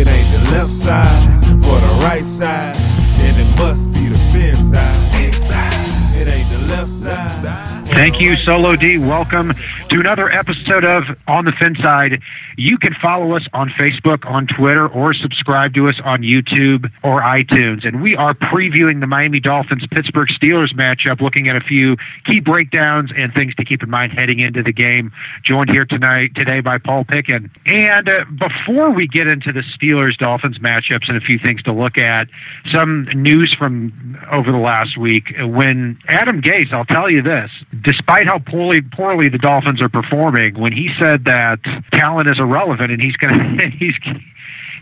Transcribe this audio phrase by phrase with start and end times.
[0.00, 1.26] It ain't the left side
[1.66, 2.76] or the right side,
[3.18, 5.07] then it must be the fin side.
[7.98, 8.98] Thank you, Solo D.
[8.98, 9.52] Welcome
[9.88, 12.20] to another episode of On the Fin Side.
[12.56, 17.22] You can follow us on Facebook, on Twitter, or subscribe to us on YouTube or
[17.22, 17.86] iTunes.
[17.86, 22.40] And we are previewing the Miami Dolphins Pittsburgh Steelers matchup, looking at a few key
[22.40, 25.12] breakdowns and things to keep in mind heading into the game.
[25.44, 27.50] Joined here tonight today by Paul Picken.
[27.66, 31.72] And uh, before we get into the Steelers Dolphins matchups and a few things to
[31.72, 32.28] look at,
[32.72, 37.50] some news from over the last week when Adam Gase, I'll tell you this
[37.82, 41.58] despite how poorly poorly the Dolphins are performing, when he said that
[41.92, 43.94] talent is irrelevant and he's going to he's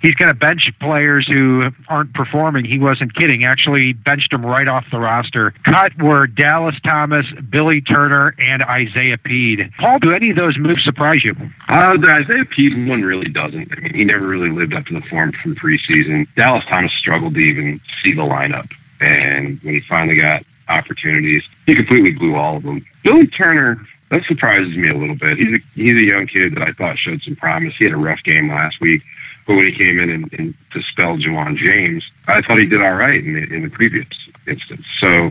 [0.02, 2.64] he's going to bench players who aren't performing.
[2.64, 3.44] He wasn't kidding.
[3.44, 5.54] Actually, benched them right off the roster.
[5.64, 9.70] Cut were Dallas Thomas, Billy Turner, and Isaiah Pead.
[9.80, 11.34] Paul, do any of those moves surprise you?
[11.68, 13.72] Uh, the Isaiah Pead one really doesn't.
[13.76, 16.26] I mean, he never really lived up to the form from preseason.
[16.36, 18.68] Dallas Thomas struggled to even see the lineup.
[19.00, 21.42] And when he finally got opportunities.
[21.66, 22.84] He completely blew all of them.
[23.04, 25.38] Billy Turner, that surprises me a little bit.
[25.38, 27.74] He's a, he's a young kid that I thought showed some promise.
[27.78, 29.02] He had a rough game last week,
[29.46, 32.94] but when he came in and, and dispelled Ja'Wuan James, I thought he did all
[32.94, 34.06] right in the, in the previous
[34.46, 34.84] instance.
[35.00, 35.30] So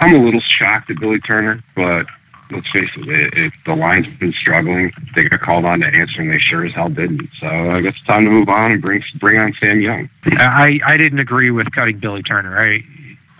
[0.00, 2.06] I'm a little shocked at Billy Turner, but
[2.50, 6.30] let's face it, if the line's been struggling, they got called on to answer, and
[6.30, 7.28] they sure as hell didn't.
[7.40, 10.10] So I guess it's time to move on and bring bring on Sam Young.
[10.38, 12.58] I I didn't agree with cutting Billy Turner.
[12.58, 12.80] I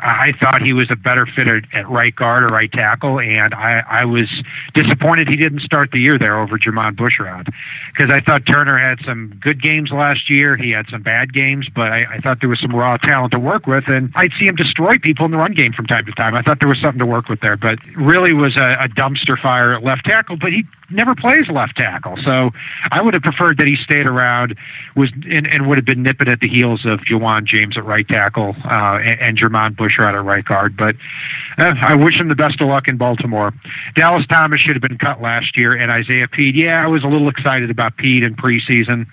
[0.04, 3.82] I thought he was a better fit at right guard or right tackle, and I,
[3.88, 4.28] I was
[4.74, 7.48] disappointed he didn't start the year there over Jermon Bushrod
[7.90, 10.58] because I thought Turner had some good games last year.
[10.58, 13.38] He had some bad games, but I, I thought there was some raw talent to
[13.38, 16.12] work with, and I'd see him destroy people in the run game from time to
[16.12, 16.34] time.
[16.34, 19.40] I thought there was something to work with there, but really was a, a dumpster
[19.40, 20.36] fire at left tackle.
[20.36, 22.50] But he never plays left tackle, so
[22.90, 24.54] I would have preferred that he stayed around,
[24.96, 28.06] was and, and would have been nipping at the heels of Ja'Wuan James at right
[28.06, 30.76] tackle uh, and, and Jermon Bush at right guard.
[30.76, 30.96] But
[31.58, 33.52] uh, I wish him the best of luck in Baltimore.
[33.94, 36.56] Dallas Thomas should have been cut last year, and Isaiah Pead.
[36.56, 39.06] Yeah, I was a little excited about Pead in preseason,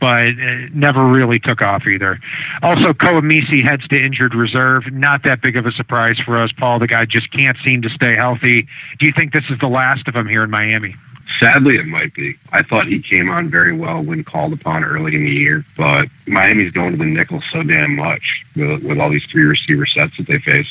[0.00, 2.18] but it never really took off either.
[2.62, 4.84] Also, Koa Misi heads to injured reserve.
[4.92, 6.78] Not that big of a surprise for us, Paul.
[6.78, 8.68] The guy just can't seem to stay healthy.
[8.98, 10.94] Do you think this is the last of him here in Miami?
[11.38, 12.34] Sadly, it might be.
[12.52, 16.06] I thought he came on very well when called upon early in the year, but
[16.26, 18.22] Miami's going to the nickel so damn much
[18.56, 20.66] with, with all these three receiver sets that they face.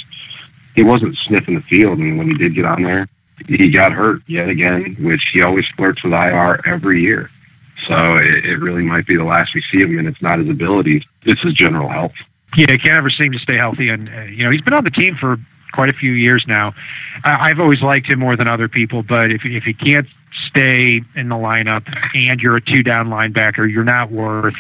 [0.75, 3.07] He wasn't sniffing the field, and when he did get on there,
[3.47, 7.29] he got hurt yet again, which he always flirts with IR every year.
[7.87, 10.39] So it, it really might be the last we see of him, and it's not
[10.39, 12.13] his abilities; it's his general health.
[12.55, 14.83] Yeah, he can't ever seem to stay healthy, and uh, you know he's been on
[14.83, 15.37] the team for
[15.73, 16.73] quite a few years now.
[17.23, 20.07] I've always liked him more than other people, but if if he can't
[20.47, 24.55] stay in the lineup and you're a two down linebacker, you're not worth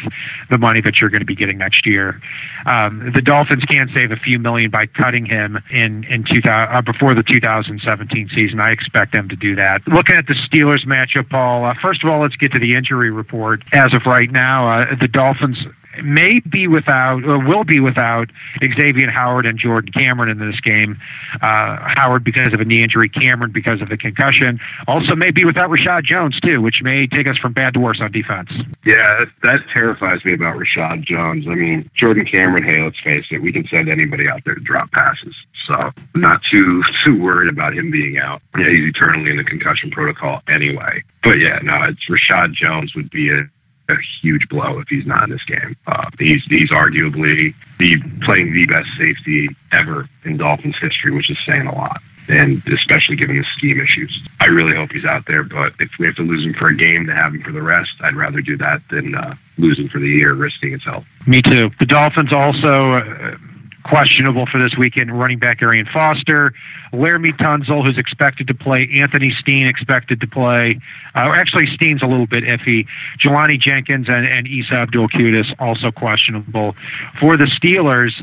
[0.49, 2.21] the money that you're going to be getting next year.
[2.65, 6.81] Um, the Dolphins can save a few million by cutting him in in 2000, uh,
[6.81, 8.59] before the 2017 season.
[8.59, 9.81] I expect them to do that.
[9.87, 11.65] Looking at the Steelers matchup, Paul.
[11.65, 13.63] Uh, first of all, let's get to the injury report.
[13.73, 15.57] As of right now, uh, the Dolphins
[16.03, 18.29] may be without or will be without
[18.61, 20.99] Xavier Howard and Jordan Cameron in this game.
[21.41, 24.59] Uh, Howard because of a knee injury, Cameron because of the concussion.
[24.87, 27.99] Also, may be without Reshad Jones too, which may take us from bad to worse
[28.01, 28.49] on defense.
[28.85, 31.45] Yeah, that, that terrifies me about Reshad Jones.
[31.47, 32.63] I mean, Jordan Cameron.
[32.63, 35.35] Hey, let's face it, we can send anybody out there to drop passes.
[35.67, 38.41] So, not too too worried about him being out.
[38.57, 41.03] Yeah, he's eternally in the concussion protocol anyway.
[41.23, 43.43] But yeah, no, it's Reshad Jones would be a
[43.91, 45.75] a huge blow if he's not in this game.
[45.87, 51.37] Uh, he's he's arguably the playing the best safety ever in Dolphins history, which is
[51.45, 52.01] saying a lot.
[52.27, 55.43] And especially given the scheme issues, I really hope he's out there.
[55.43, 57.61] But if we have to lose him for a game to have him for the
[57.61, 61.03] rest, I'd rather do that than uh, losing for the year, risking his health.
[61.27, 61.69] Me too.
[61.79, 62.93] The Dolphins also.
[62.93, 63.35] Uh,
[63.83, 65.17] questionable for this weekend.
[65.17, 66.53] Running back Arian Foster,
[66.93, 70.79] Laremy Tunsil, who's expected to play, Anthony Steen expected to play.
[71.15, 72.85] Uh, actually, Steen's a little bit iffy.
[73.19, 76.75] Jelani Jenkins and, and Isa Abdul Quddus also questionable.
[77.19, 78.13] For the Steelers,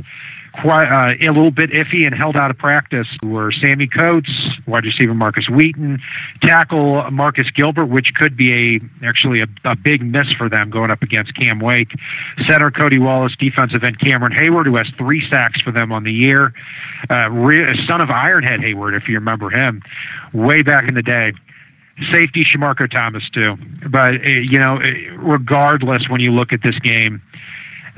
[0.63, 4.31] quite uh, a little bit iffy and held out of practice were Sammy Coates,
[4.67, 6.01] wide receiver Markus Wheaton,
[6.43, 10.91] tackle Marcus Gilbert, which could be a actually a, a big miss for them going
[10.91, 11.93] up against Cam Wake,
[12.47, 16.13] center Cody Wallace, defensive end Cameron Heyward, who has three sacks for them on the
[16.13, 16.53] year,
[17.11, 19.83] uh, re- son of Ironhead Heyward, if you remember him,
[20.33, 21.33] way back in the day.
[22.13, 23.57] Safety Shamarco Thomas too.
[23.89, 24.79] But uh, you know,
[25.17, 27.21] regardless, when you look at this game,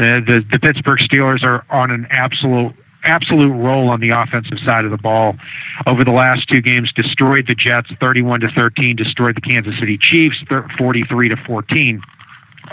[0.00, 2.75] uh, the the Pittsburgh Steelers are on an absolute
[3.05, 5.37] absolute roll on the offensive side of the ball.
[5.87, 9.99] Over the last two games, destroyed the Jets 31 to 13, destroyed the Kansas City
[10.00, 10.37] Chiefs
[10.79, 12.02] 43 to 14.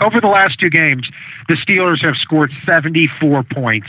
[0.00, 1.08] Over the last two games,
[1.48, 3.88] the Steelers have scored 74 points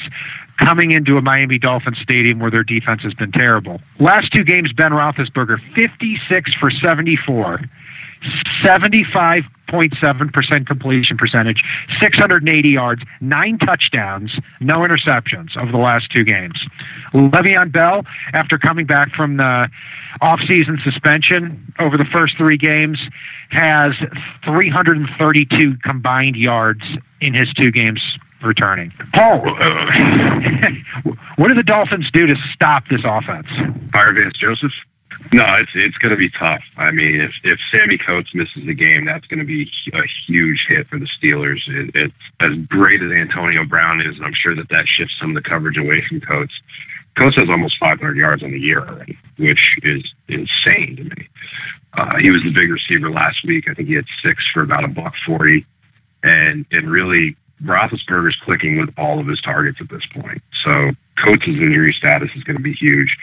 [0.58, 3.80] coming into a Miami Dolphins stadium where their defense has been terrible.
[4.00, 7.62] Last two games, Ben Roethlisberger, 56 for 74.
[8.64, 11.64] 75.7% completion percentage,
[12.00, 16.60] 680 yards, nine touchdowns, no interceptions over the last two games.
[17.14, 19.70] Le'Veon Bell, after coming back from the
[20.22, 23.00] offseason suspension over the first three games,
[23.52, 23.94] has
[24.46, 26.82] 332 combined yards
[27.22, 28.02] in his two games
[28.44, 28.92] returning.
[29.14, 29.86] Paul, uh,
[31.38, 33.48] what do the Dolphins do to stop this offense?
[33.92, 34.72] Fire Vance Joseph.
[35.32, 36.62] No, it's it's going to be tough.
[36.78, 40.66] I mean, if if Sammy Coates misses the game, that's going to be a huge
[40.68, 41.60] hit for the Steelers.
[41.68, 45.36] It, it's as great as Antonio Brown is, and I'm sure that that shifts some
[45.36, 46.54] of the coverage away from Coates.
[47.18, 51.28] Coates has almost 500 yards on the year already, which is insane to me.
[51.94, 53.66] Uh, he was the big receiver last week.
[53.70, 55.66] I think he had six for about a buck forty,
[56.24, 60.42] and and really Roethlisberger's clicking with all of his targets at this point.
[60.64, 60.92] So
[61.24, 63.16] Coates' injury status is going to be huge,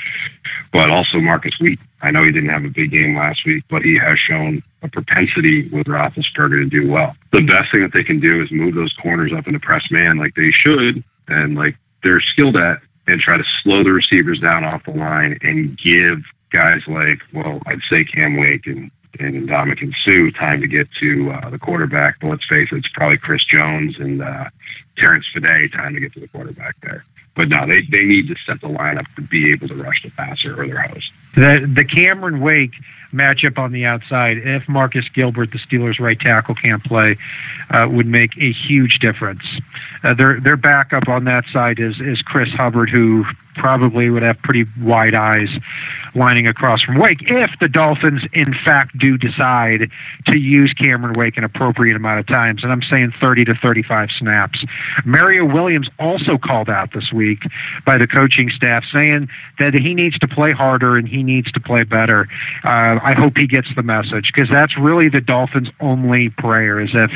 [0.73, 1.79] but also Marcus Wheat.
[2.03, 4.89] I know he didn't have a big game last week, but he has shown a
[4.89, 7.17] propensity with Roethlisberger to do well.
[7.33, 10.19] The best thing that they can do is move those corners up into press man
[10.19, 14.65] like they should and like they're skilled at and try to slow the receivers down
[14.65, 16.23] off the line and give
[16.53, 18.91] guys like, well, I'd say Cam Wake and
[19.21, 22.17] and Ndamukong Suh time to get to uh, the quarterback.
[22.21, 24.51] But let's face it, it's probably Chris Jones and uh,
[24.97, 27.05] Terrence Fede time to get to the quarterback there.
[27.37, 30.11] But no, they, they need to set the lineup to be able to rush the
[30.11, 31.13] passer or their host.
[31.35, 32.73] The the Cameron Wake
[33.13, 37.19] matchup on the outside, if Marcus Gilbert, the Steelers' right tackle, can't play,
[37.71, 39.43] uh, would make a huge difference.
[40.03, 43.25] Uh, their their backup on that side is is Chris Hubbard, who
[43.57, 45.49] probably would have pretty wide eyes
[46.17, 49.91] lining across from Wake if the Dolphins, in fact, do decide
[50.27, 52.63] to use Cameron Wake an appropriate amount of times.
[52.63, 54.65] And I'm saying 30 to 35 snaps.
[55.05, 57.41] Mario Williams also called out this week
[57.85, 61.61] by the coaching staff saying that he needs to play harder and he needs to
[61.61, 62.29] play better.
[62.65, 66.91] Uh, I hope he gets the message because that's really the Dolphins' only prayer is
[66.95, 67.11] if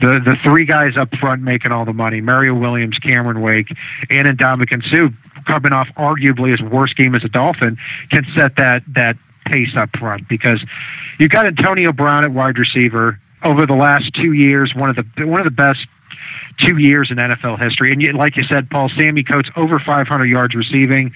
[0.00, 3.68] the, the three guys up front making all the money, Mario Williams, Cameron Wake,
[4.10, 5.08] and Ndamukong Suh,
[5.46, 7.76] coming off arguably his worst game as a Dolphin,
[8.10, 9.16] can set that that
[9.46, 10.64] pace up front because
[11.18, 15.26] you've got Antonio Brown at wide receiver over the last two years, one of the
[15.26, 15.80] one of the best
[16.64, 17.92] two years in NFL history.
[17.92, 21.12] And like you said, Paul, Sammy Coates over 500 yards receiving.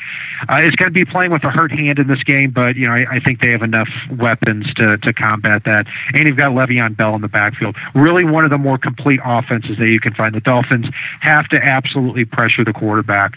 [0.48, 2.86] Uh, is going to be playing with a hurt hand in this game, but you
[2.86, 3.88] know I, I think they have enough
[4.18, 5.86] weapons to to combat that.
[6.12, 7.76] And you've got Le'Veon Bell in the backfield.
[7.94, 10.34] Really, one of the more complete offenses that you can find.
[10.34, 10.86] The Dolphins
[11.20, 13.34] have to absolutely pressure the quarterback.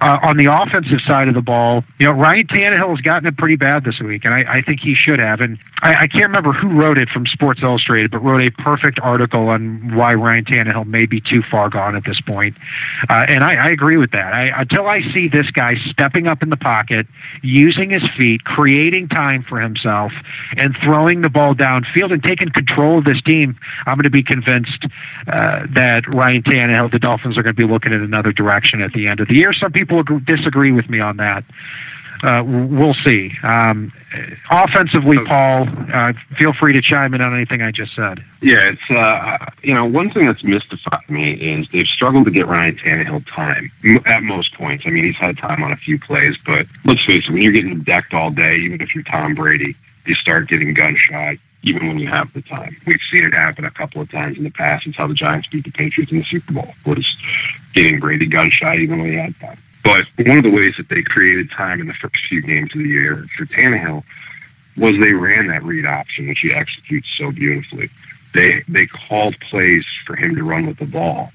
[0.00, 3.36] Uh, on the offensive side of the ball, you know Ryan Tannehill has gotten it
[3.36, 5.40] pretty bad this week, and I, I think he should have.
[5.40, 8.98] And I, I can't remember who wrote it from Sports Illustrated, but wrote a perfect
[9.00, 12.56] article on why Ryan Tannehill may be too far gone at this point.
[13.08, 14.32] Uh, and I, I agree with that.
[14.32, 17.06] I, until I see this guy stepping up in the pocket,
[17.42, 20.12] using his feet, creating time for himself,
[20.56, 24.22] and throwing the ball downfield and taking control of this team, I'm going to be
[24.22, 24.86] convinced
[25.26, 28.92] uh, that Ryan Tannehill, the Dolphins, are going to be looking in another direction at
[28.92, 29.52] the end of the year.
[29.52, 31.44] Some people disagree with me on that
[32.22, 33.30] uh, we'll see.
[33.42, 33.92] Um,
[34.50, 38.20] offensively, Paul, uh, feel free to chime in on anything I just said.
[38.42, 42.46] Yeah, it's uh, you know one thing that's mystified me is they've struggled to get
[42.46, 43.70] Ryan Tannehill time
[44.06, 44.84] at most points.
[44.86, 47.52] I mean, he's had time on a few plays, but let's face it, when you're
[47.52, 51.86] getting decked all day, even if you're Tom Brady, you start getting gun shy even
[51.86, 52.76] when you have the time.
[52.86, 54.86] We've seen it happen a couple of times in the past.
[54.86, 57.06] It's how the Giants beat the Patriots in the Super Bowl was
[57.74, 59.58] getting Brady gun shy even when he had time.
[59.82, 62.82] But one of the ways that they created time in the first few games of
[62.82, 64.02] the year for Tannehill
[64.76, 67.90] was they ran that read option, which he executes so beautifully.
[68.34, 71.30] They they called plays for him to run with the ball.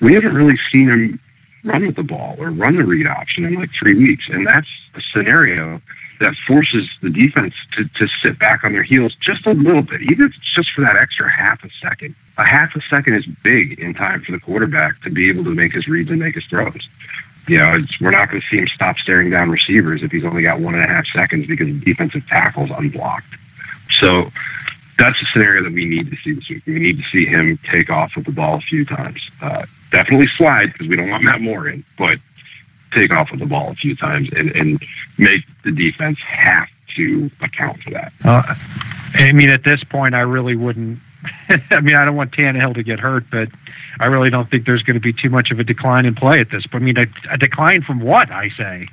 [0.00, 1.20] We haven't really seen him
[1.64, 4.66] run with the ball or run the read option in like three weeks, and that's
[4.94, 5.80] a scenario
[6.20, 10.02] that forces the defense to, to sit back on their heels just a little bit,
[10.02, 12.14] even if it's just for that extra half a second.
[12.38, 15.50] A half a second is big in time for the quarterback to be able to
[15.50, 16.88] make his reads and make his throws.
[17.48, 20.42] You know, we're not going to see him stop staring down receivers if he's only
[20.42, 23.34] got one and a half seconds because the defensive tackle's unblocked.
[24.00, 24.30] So
[24.98, 26.62] that's a scenario that we need to see this week.
[26.66, 29.20] We need to see him take off with the ball a few times.
[29.42, 32.18] Uh, definitely slide because we don't want Matt Moore in, but
[32.94, 34.84] take off with the ball a few times and, and
[35.18, 38.12] make the defense have to account for that.
[38.24, 38.42] Uh,
[39.14, 40.98] I mean, at this point, I really wouldn't.
[41.70, 43.48] I mean, I don't want Tannehill to get hurt, but
[44.00, 46.40] I really don't think there's going to be too much of a decline in play
[46.40, 46.64] at this.
[46.70, 48.30] But I mean, a, a decline from what?
[48.30, 48.88] I say.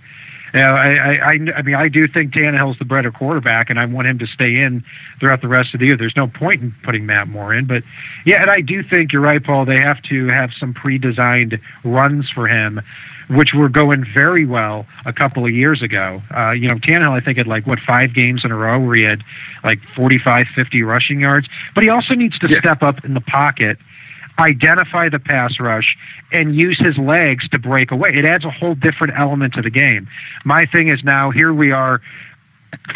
[0.53, 3.85] You know, I, I, I mean, I do think Tannehill's the better quarterback, and I
[3.85, 4.83] want him to stay in
[5.19, 5.97] throughout the rest of the year.
[5.97, 7.83] There's no point in putting Matt Moore in, but
[8.25, 9.65] yeah, and I do think you're right, Paul.
[9.65, 12.81] They have to have some pre-designed runs for him
[13.29, 16.21] which were going very well a couple of years ago.
[16.35, 18.95] Uh, you know, Tannehill, I think, had like, what, five games in a row where
[18.95, 19.23] he had
[19.63, 21.47] like 45, 50 rushing yards.
[21.75, 22.59] But he also needs to yeah.
[22.59, 23.77] step up in the pocket
[24.39, 25.95] identify the pass rush
[26.31, 28.09] and use his legs to break away.
[28.15, 30.07] It adds a whole different element to the game.
[30.45, 32.01] My thing is now here we are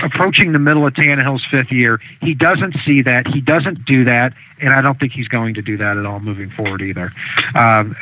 [0.04, 2.00] approaching the middle of Tannehill's fifth year.
[2.22, 3.28] He doesn't see that.
[3.28, 6.20] He doesn't do that, and I don't think he's going to do that at all
[6.20, 7.12] moving forward either.
[7.56, 7.96] Um,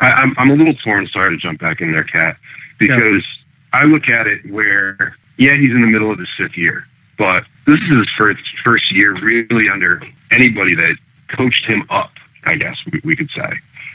[0.00, 1.06] I, I'm I'm a little torn.
[1.12, 2.36] Sorry to jump back in there, Kat,
[2.78, 3.80] because yeah.
[3.80, 6.84] I look at it where yeah, he's in the middle of his fifth year,
[7.18, 10.96] but this is his first first year really under anybody that
[11.36, 12.10] coached him up
[12.44, 13.50] I guess we, we could say,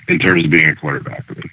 [0.08, 1.26] in terms of being a quarterback.
[1.30, 1.50] I mean,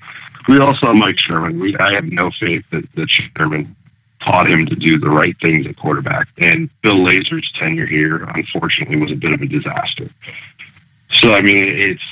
[0.49, 1.59] We also have Mike Sherman.
[1.59, 3.75] We, I have no faith that, that Sherman
[4.23, 6.29] taught him to do the right things at quarterback.
[6.39, 10.11] And Bill Lazor's tenure here, unfortunately, was a bit of a disaster.
[11.21, 12.03] So I mean, it's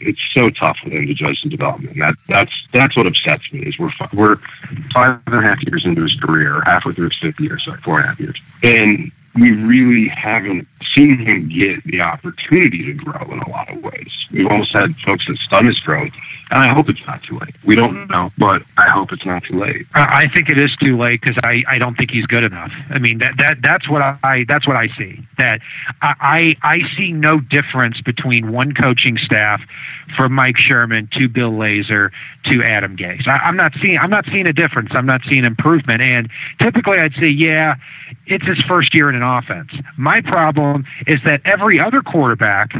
[0.00, 1.96] it's so tough for him to judge the development.
[1.98, 4.36] That that's that's what upsets me is we're we're
[4.94, 7.98] five and a half years into his career, halfway through his fifth year, sorry, four
[7.98, 10.66] and a half years, and we really haven't
[10.98, 14.10] seen him get the opportunity to grow in a lot of ways.
[14.32, 16.10] We've almost had folks that stun his growth,
[16.50, 17.54] and I hope it's not too late.
[17.64, 18.12] We don't mm-hmm.
[18.12, 19.86] know, but I hope it's not too late.
[19.94, 22.70] I think it is too late because I, I don't think he's good enough.
[22.90, 25.20] I mean that that that's what I that's what I see.
[25.36, 25.60] That
[26.00, 29.60] I I see no difference between one coaching staff
[30.16, 32.10] from Mike Sherman to Bill Lazor
[32.44, 33.28] to Adam Gase.
[33.28, 34.90] I, I'm not seeing I'm not seeing a difference.
[34.92, 36.00] I'm not seeing improvement.
[36.02, 37.74] And typically I'd say yeah,
[38.26, 39.70] it's his first year in an offense.
[39.96, 42.72] My problem is that every other quarterback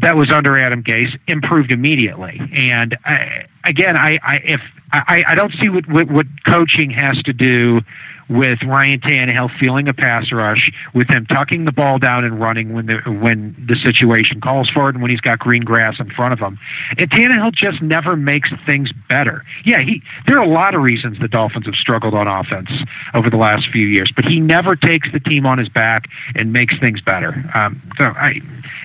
[0.00, 2.40] that was under Adam Gase improved immediately.
[2.52, 4.60] And I, again, I, I if
[4.92, 7.80] I, I don't see what, what what coaching has to do
[8.28, 12.72] with Ryan Tannehill feeling a pass rush, with him tucking the ball down and running
[12.72, 16.10] when the when the situation calls for it, and when he's got green grass in
[16.10, 16.58] front of him.
[16.98, 19.44] And Tannehill just never makes things better.
[19.64, 22.70] Yeah, he there are a lot of reasons the Dolphins have struggled on offense
[23.14, 26.04] over the last few years, but he never takes the team on his back
[26.34, 27.44] and makes things better.
[27.54, 28.40] Um, so I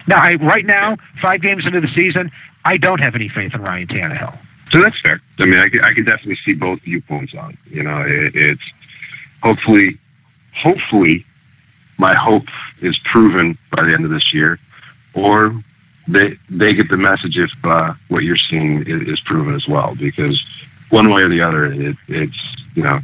[0.07, 2.31] now I right now five games into the season,
[2.65, 4.37] I don't have any faith in Ryan Tannehill.
[4.71, 5.21] So that's fair.
[5.39, 7.57] I mean, I, I can definitely see both viewpoints on.
[7.65, 8.61] You know, it, it's
[9.41, 9.99] hopefully,
[10.55, 11.25] hopefully,
[11.97, 12.45] my hope
[12.81, 14.59] is proven by the end of this year,
[15.13, 15.63] or
[16.07, 19.95] they they get the message if uh, what you're seeing is, is, proven as well.
[19.95, 20.41] Because
[20.89, 22.37] one way or the other, it, it's
[22.75, 22.99] you know,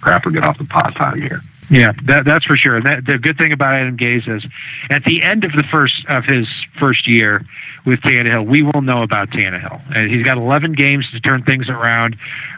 [0.00, 1.42] crap or get off the pot time here.
[1.70, 2.82] Yeah, that, that's for sure.
[2.82, 4.44] That, the good thing about Adam Gase is,
[4.90, 6.48] at the end of the first of his
[6.80, 7.46] first year
[7.86, 9.80] with Tannehill, we will know about Tannehill.
[9.94, 12.16] And he's got 11 games to turn things around,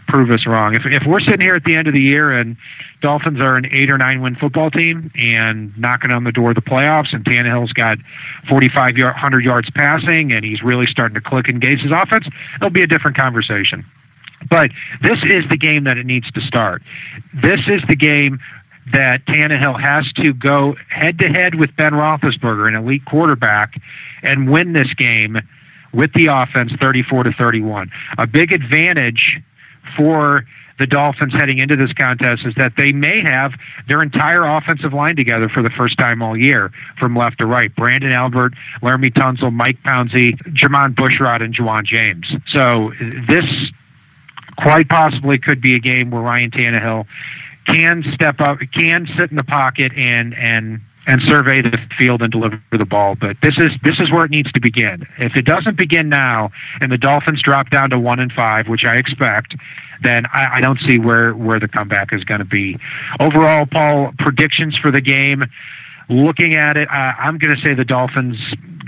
[0.08, 0.74] prove us wrong.
[0.74, 2.56] If if we're sitting here at the end of the year and
[3.00, 6.56] Dolphins are an eight or nine win football team and knocking on the door of
[6.56, 7.98] the playoffs, and Tannehill's got
[8.48, 12.26] 45 yard, 100 yards passing, and he's really starting to click and in Gase's offense,
[12.56, 13.84] it'll be a different conversation.
[14.48, 14.70] But
[15.02, 16.82] this is the game that it needs to start.
[17.34, 18.40] This is the game
[18.92, 23.80] that Tannehill has to go head to head with Ben Roethlisberger, an elite quarterback,
[24.22, 25.38] and win this game
[25.92, 27.90] with the offense 34 to 31.
[28.18, 29.40] A big advantage
[29.96, 30.44] for
[30.78, 33.52] the Dolphins heading into this contest is that they may have
[33.88, 37.74] their entire offensive line together for the first time all year from left to right.
[37.76, 42.26] Branden Albert, Laremy Tunsil, Mike Pouncey, Jermon Bushrod, and Ja'Wuan James.
[42.52, 42.92] So
[43.28, 43.44] this
[44.58, 47.06] quite possibly could be a game where Ryan Tannehill
[47.66, 52.30] can step up, can sit in the pocket and and and survey the field and
[52.30, 53.16] deliver the ball.
[53.20, 55.06] But this is this is where it needs to begin.
[55.18, 56.50] If it doesn't begin now,
[56.80, 59.54] and the Dolphins drop down to one and five, which I expect,
[60.02, 62.78] then I, I don't see where where the comeback is going to be.
[63.20, 65.44] Overall, Paul, predictions for the game.
[66.08, 68.36] Looking at it, uh, I'm going to say the Dolphins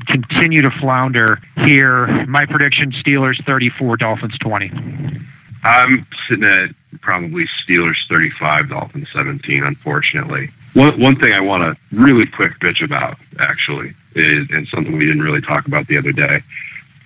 [0.06, 2.26] continue to flounder here.
[2.26, 4.70] My prediction: Steelers 34, Dolphins 20.
[5.64, 10.50] I'm sitting at probably Steelers 35, Dolphins 17, unfortunately.
[10.74, 15.06] One, one thing I want to really quick bitch about, actually, is, and something we
[15.06, 16.42] didn't really talk about the other day.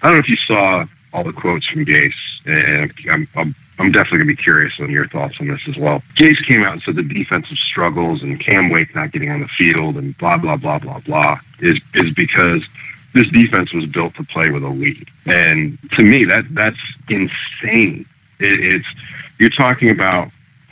[0.03, 2.13] I don't know if you saw all the quotes from Gase,
[2.47, 5.77] and I'm, I'm I'm definitely going to be curious on your thoughts on this as
[5.77, 6.03] well.
[6.19, 9.49] Gase came out and said the defensive struggles and Cam Wake not getting on the
[9.57, 12.63] field and blah blah blah blah blah is is because
[13.15, 15.07] this defense was built to play with a lead.
[15.27, 16.77] And to me, that that's
[17.09, 18.05] insane.
[18.41, 18.87] It, it's
[19.39, 20.31] you're talking about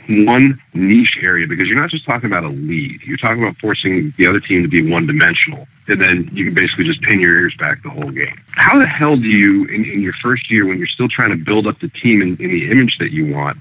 [0.09, 3.01] one niche area because you're not just talking about a lead.
[3.05, 5.67] You're talking about forcing the other team to be one dimensional.
[5.87, 8.39] And then you can basically just pin your ears back the whole game.
[8.51, 11.35] How the hell do you, in, in your first year, when you're still trying to
[11.35, 13.57] build up the team in, in the image that you want,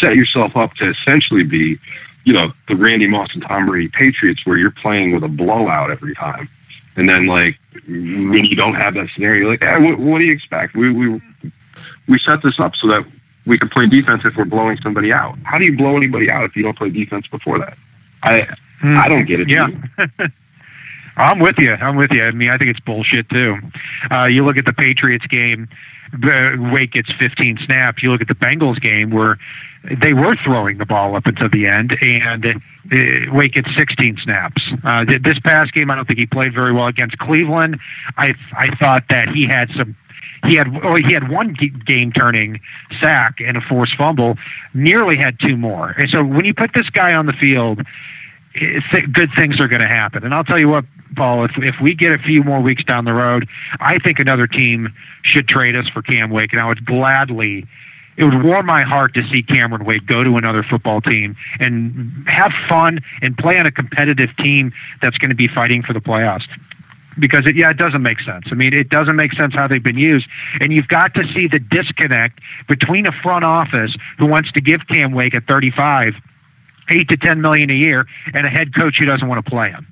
[0.00, 1.78] set yourself up to essentially be,
[2.24, 5.90] you know, the Randy Moss and Tom Brady Patriots where you're playing with a blowout
[5.90, 6.48] every time?
[6.96, 7.56] And then, like,
[7.86, 10.74] when you don't have that scenario, like, hey, what, what do you expect?
[10.74, 11.22] We, we,
[12.06, 13.04] we set this up so that
[13.46, 15.36] we can play defense if we're blowing somebody out.
[15.44, 17.76] How do you blow anybody out if you don't play defense before that?
[18.22, 18.42] I
[18.80, 18.98] hmm.
[18.98, 19.48] I don't get it.
[19.48, 19.68] Yeah.
[21.16, 21.72] I'm with you.
[21.74, 22.22] I'm with you.
[22.24, 23.56] I mean, I think it's bullshit too.
[24.10, 25.68] Uh, you look at the Patriots game,
[26.72, 28.02] Wake gets 15 snaps.
[28.02, 29.38] You look at the Bengals game where
[30.00, 34.62] they were throwing the ball up until the end, and uh, Wake gets 16 snaps.
[34.84, 37.78] Uh, this past game, I don't think he played very well against Cleveland.
[38.16, 39.96] I I thought that he had some
[40.44, 41.54] he had well, he had one
[41.86, 42.60] game turning
[43.00, 44.36] sack and a forced fumble,
[44.74, 45.90] nearly had two more.
[45.90, 47.82] And so when you put this guy on the field,
[49.12, 50.24] good things are going to happen.
[50.24, 50.84] And I'll tell you what,
[51.16, 53.48] Paul, if if we get a few more weeks down the road,
[53.80, 57.66] I think another team should trade us for Cam Wake, and I would gladly.
[58.14, 62.28] It would warm my heart to see Cameron Wake go to another football team and
[62.28, 64.70] have fun and play on a competitive team
[65.00, 66.44] that's going to be fighting for the playoffs
[67.18, 68.46] because it, yeah, it doesn't make sense.
[68.50, 70.26] I mean, it doesn't make sense how they've been used,
[70.60, 74.80] and you've got to see the disconnect between a front office who wants to give
[74.88, 76.14] Cam Wake at 35,
[76.90, 79.70] eight to 10 million a year, and a head coach who doesn't want to play
[79.70, 79.86] him.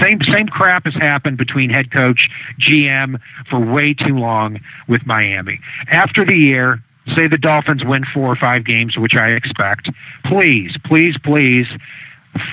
[0.00, 2.28] Same same crap has happened between head coach,
[2.60, 5.58] GM for way too long with Miami.
[5.90, 6.80] After the year,
[7.16, 9.90] say the Dolphins win four or five games, which I expect.
[10.24, 11.66] Please, please, please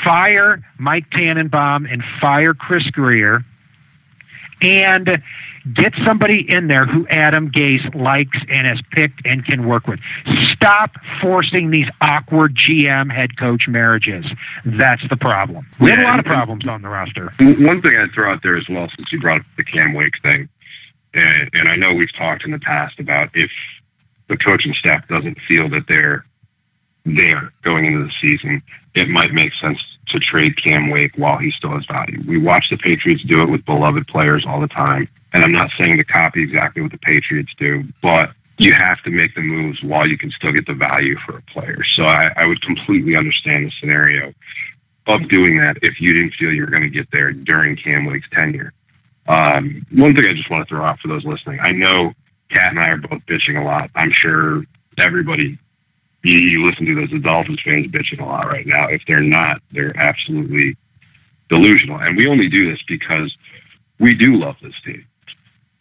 [0.03, 3.45] fire Mike Tannenbaum and fire Chris Grier
[4.61, 5.21] and
[5.75, 9.99] get somebody in there who Adam Gase likes and has picked and can work with.
[10.53, 14.25] Stop forcing these awkward GM head coach marriages.
[14.65, 15.67] That's the problem.
[15.79, 17.33] We yeah, have a lot of problems on the roster.
[17.39, 20.13] One thing I'd throw out there as well, since you brought up the Cam Wake
[20.21, 20.47] thing,
[21.13, 23.49] and, and I know we've talked in the past about if
[24.29, 26.25] the coaching staff doesn't feel that they're
[27.15, 28.61] there going into the season,
[28.95, 32.21] it might make sense to trade Cam Wake while he still has value.
[32.27, 35.07] We watch the Patriots do it with beloved players all the time.
[35.33, 39.11] And I'm not saying to copy exactly what the Patriots do, but you have to
[39.11, 41.83] make the moves while you can still get the value for a player.
[41.95, 44.33] So I, I would completely understand the scenario
[45.05, 48.05] of doing that if you didn't feel you were going to get there during Cam
[48.05, 48.73] Wake's tenure.
[49.27, 52.13] Um, one thing I just want to throw out for those listening, I know
[52.49, 53.91] Kat and I are both bitching a lot.
[53.95, 54.63] I'm sure
[54.97, 55.59] everybody
[56.23, 58.87] you, listen to those Dolphins fans bitching a lot right now.
[58.87, 60.75] If they're not, they're absolutely
[61.49, 61.99] delusional.
[61.99, 63.35] And we only do this because
[63.99, 65.05] we do love this team.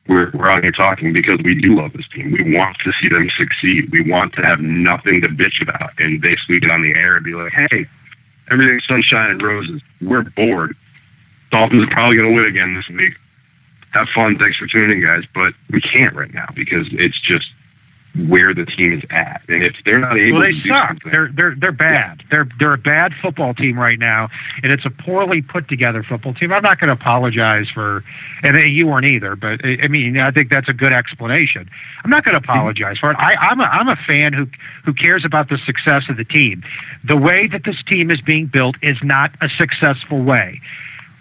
[0.09, 2.31] We're, we're out here talking because we do love this team.
[2.31, 3.91] We want to see them succeed.
[3.91, 7.25] We want to have nothing to bitch about and basically get on the air and
[7.25, 7.87] be like, hey,
[8.51, 9.83] everything's sunshine and roses.
[10.01, 10.77] We're bored.
[11.51, 13.15] Dolphins are probably going to win again this week.
[13.93, 14.39] Have fun.
[14.39, 15.25] Thanks for tuning in, guys.
[15.35, 17.47] But we can't right now because it's just
[18.29, 19.43] where the team is at.
[19.49, 20.97] And if they're not able, well, they to suck.
[21.05, 22.23] They're they're they're bad.
[22.23, 22.27] Yeah.
[22.31, 24.29] They're they're a bad football team right now,
[24.63, 26.53] and it's a poorly put together football team.
[26.53, 28.05] I'm not going to apologize for,
[28.43, 29.37] and you weren't either.
[29.37, 31.69] But I mean, I think that's a good explanation.
[32.05, 33.17] I'm not going to apologize for it.
[33.19, 34.47] I, I'm a I'm a fan who
[34.85, 36.63] who cares about the success of the team.
[37.07, 40.61] The way that this team is being built is not a successful way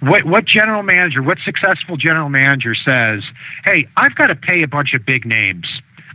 [0.01, 3.23] what what general manager, what successful general manager says,
[3.63, 5.65] "Hey, I've got to pay a bunch of big names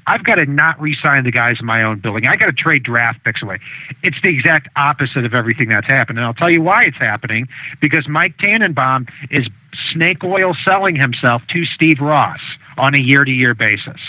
[0.07, 2.27] I've got to not re-sign the guys in my own building.
[2.27, 3.59] I got to trade draft picks away.
[4.03, 7.49] It's the exact opposite of everything that's happened, and I'll tell you why it's happening.
[7.81, 9.47] Because Mike Tannenbaum is
[9.93, 12.41] snake oil selling himself to Steve Ross
[12.77, 14.01] on a year-to-year basis.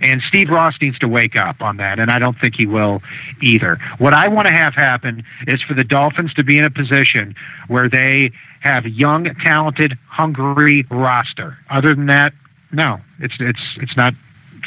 [0.00, 3.02] And Steve Ross needs to wake up on that, and I don't think he will
[3.42, 3.78] either.
[3.98, 7.34] What I want to have happen is for the Dolphins to be in a position
[7.66, 11.58] where they have young, talented, hungry roster.
[11.70, 12.32] Other than that,
[12.70, 14.14] no, it's it's it's not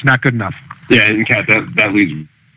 [0.01, 0.55] it's not good enough.
[0.89, 2.11] Yeah, and Kat, that that leads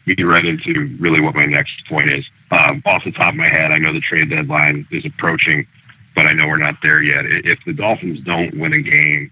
[0.07, 2.25] me right into really what my next point is.
[2.51, 5.67] Um, off the top of my head, I know the trade deadline is approaching,
[6.15, 7.27] but I know we're not there yet.
[7.27, 9.31] If the Dolphins don't win a game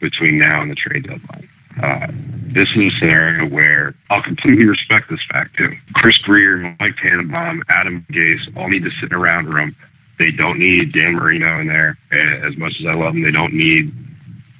[0.00, 1.48] between now and the trade deadline,
[1.80, 2.08] uh,
[2.52, 5.70] this is a scenario where I'll completely respect this fact too.
[5.94, 9.76] Chris Grier, Mike Tannenbaum, Adam Gase all need to sit in a round room.
[10.18, 13.22] They don't need Dan Marino in there as much as I love them.
[13.22, 13.94] They don't need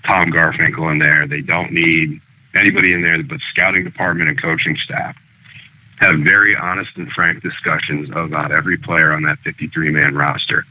[0.07, 1.27] Tom Garfinkel in there.
[1.27, 2.21] They don't need
[2.55, 5.17] anybody in there but scouting department and coaching staff
[5.99, 10.65] have very honest and frank discussions about every player on that 53 man roster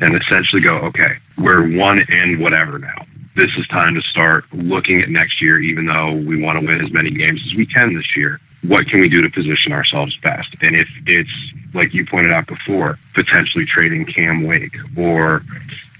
[0.00, 3.06] and essentially go, okay, we're one and whatever now.
[3.36, 6.84] This is time to start looking at next year, even though we want to win
[6.84, 8.40] as many games as we can this year.
[8.62, 10.54] What can we do to position ourselves best?
[10.60, 11.30] And if it's,
[11.74, 15.42] like you pointed out before, potentially trading Cam Wake or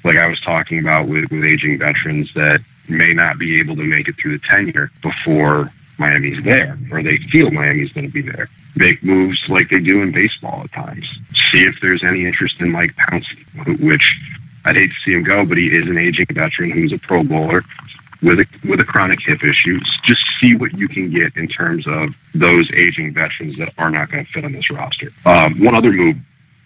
[0.04, 3.84] like I was talking about with, with aging veterans that may not be able to
[3.84, 8.22] make it through the tenure before Miami's there, or they feel Miami's going to be
[8.22, 8.48] there.
[8.74, 11.06] Make moves like they do in baseball at times.
[11.52, 14.02] See if there's any interest in Mike Pouncey, which
[14.64, 17.22] I'd hate to see him go, but he is an aging veteran who's a Pro
[17.22, 17.62] Bowler
[18.22, 19.78] with a with a chronic hip issue.
[20.04, 24.10] Just see what you can get in terms of those aging veterans that are not
[24.10, 25.10] going to fit on this roster.
[25.26, 26.16] Um, one other move,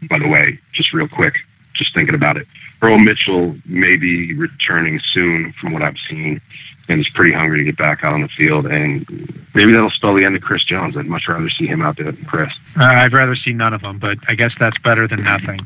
[0.08, 1.34] by the way, just real quick,
[1.76, 2.46] just thinking about it.
[2.82, 6.40] Earl Mitchell may be returning soon, from what I've seen
[6.88, 8.66] and is pretty hungry to get back out on the field.
[8.66, 9.06] And
[9.54, 10.96] maybe that'll spell the end of Chris Jones.
[10.96, 12.50] I'd much rather see him out there than Chris.
[12.78, 15.60] Uh, I'd rather see none of them, but I guess that's better than nothing.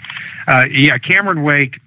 [0.49, 1.81] Uh, yeah, Cameron Wake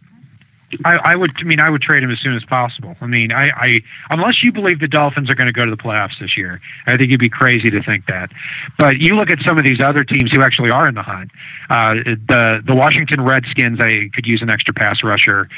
[0.85, 1.31] I, I would.
[1.39, 2.95] I mean, I would trade him as soon as possible.
[3.01, 5.77] I mean, I, I unless you believe the Dolphins are going to go to the
[5.77, 8.31] playoffs this year, I think you'd be crazy to think that.
[8.77, 11.31] But you look at some of these other teams who actually are in the hunt.
[11.69, 11.95] Uh,
[12.27, 15.49] the the Washington Redskins, they could use an extra pass rusher.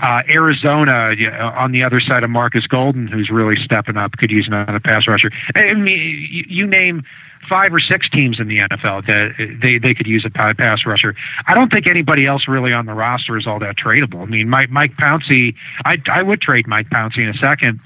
[0.00, 1.14] Uh, Arizona
[1.56, 5.06] on the other side of Markus Golden, who's really stepping up, could use another pass
[5.06, 5.30] rusher.
[5.54, 7.02] I mean, you, you name
[7.50, 11.14] five or six teams in the NFL that they they could use a pass rusher.
[11.46, 14.22] I don't think anybody else really on the roster is all that tradable.
[14.22, 17.80] I mean, Mike Mike Pouncey, I I would trade Mike Pouncey in a second.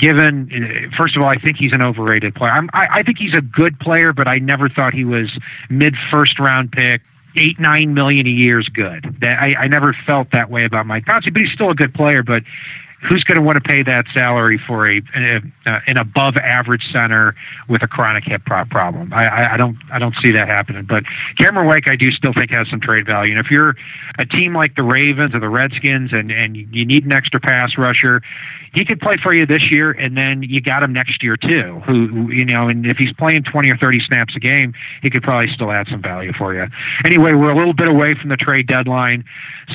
[0.00, 2.50] Given, uh, first of all, I think he's an overrated player.
[2.50, 5.30] I'm, I, I think he's a good player, but I never thought he was
[5.70, 7.02] mid first round pick
[7.36, 9.16] eight nine million a year is good.
[9.20, 11.94] That I, I never felt that way about Mike Pouncey, but he's still a good
[11.94, 12.22] player.
[12.22, 12.42] But
[13.08, 15.36] who's going to want to pay that salary for a, a
[15.66, 17.34] uh, an above average center
[17.68, 19.12] with a chronic hip problem?
[19.12, 20.86] I, I don't I don't see that happening.
[20.88, 21.04] But
[21.38, 23.36] Cameron Wake, I do still think has some trade value.
[23.36, 23.74] And if you're
[24.18, 27.76] a team like the Ravens or the Redskins and and you need an extra pass
[27.76, 28.22] rusher,
[28.74, 31.82] he could play for you this year, and then you got him next year too.
[31.86, 35.22] Who, you know, and if he's playing 20 or 30 snaps a game, he could
[35.22, 36.66] probably still add some value for you.
[37.04, 39.24] Anyway, we're a little bit away from the trade deadline,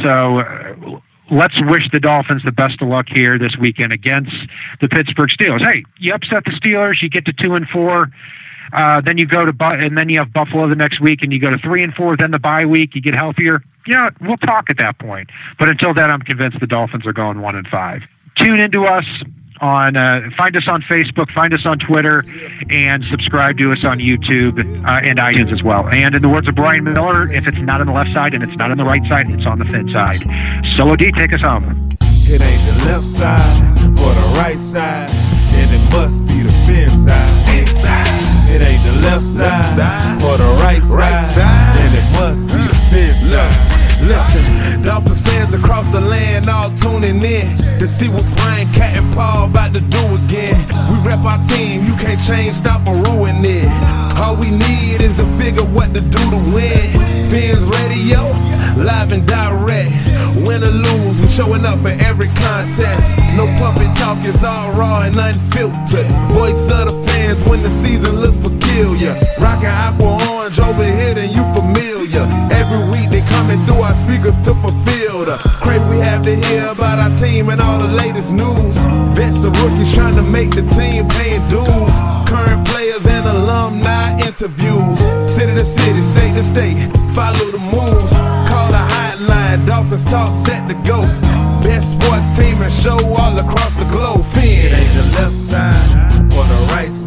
[0.01, 0.39] so.
[0.39, 4.31] Uh, Let's wish the Dolphins the best of luck here this weekend against
[4.79, 5.59] the Pittsburgh Steelers.
[5.59, 8.09] Hey, you upset the Steelers, you get to two and four.
[8.73, 11.39] Uh, then you go to and then you have Buffalo the next week, and you
[11.39, 12.17] go to three and four.
[12.17, 13.61] Then the bye week, you get healthier.
[13.85, 15.29] Yeah, we'll talk at that point.
[15.57, 18.01] But until then, I'm convinced the Dolphins are going one and five.
[18.37, 19.05] Tune into us
[19.61, 22.23] on uh, find us on Facebook, find us on Twitter,
[22.69, 25.87] and subscribe to us on YouTube uh, and iTunes as well.
[25.87, 28.43] And in the words of Brian Miller, if it's not on the left side and
[28.43, 30.23] it's not on the right side, it's on the fin side.
[30.77, 31.97] Solo D, take us home.
[32.29, 36.89] It ain't the left side or the right side, and it must be the fin
[37.05, 37.47] side.
[38.49, 43.13] It ain't the left side or the right side, and it must be the fin
[43.31, 43.86] side.
[44.01, 49.13] Listen, Dolphins fans across the land all tuning in to see what Brian Kat and
[49.13, 50.55] Paul about to do again.
[50.89, 53.67] We rep our team, you can't change, stop or ruin it.
[54.17, 56.87] All we need is to figure what to do to win.
[57.29, 58.31] Fans radio,
[58.81, 59.91] live and direct.
[60.45, 63.07] Win or lose, we're showing up for every contest.
[63.35, 66.07] No puppet talk, it's all raw and unfiltered.
[66.31, 69.13] Voice of the fans when the season looks peculiar.
[69.39, 70.16] Rockin' aqua
[74.35, 78.33] to fulfill the crave we have to hear about our team and all the latest
[78.33, 78.75] news.
[79.15, 81.95] Vets the rookies trying to make the team paying dues.
[82.27, 84.99] Current players and alumni interviews.
[85.31, 88.11] City to city, state to state, follow the moves.
[88.51, 91.07] Call the hotline, Dolphins talk set to go.
[91.63, 94.27] Best sports team and show all across the globe.
[94.35, 95.87] It ain't the left side
[96.35, 97.06] or the right side,